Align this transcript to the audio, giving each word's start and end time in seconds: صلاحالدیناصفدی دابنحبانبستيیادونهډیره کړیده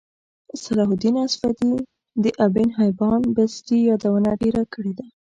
صلاحالدیناصفدی 0.63 1.69
دابنحبانبستيیادونهډیره 2.37 4.61
کړیده 4.73 5.05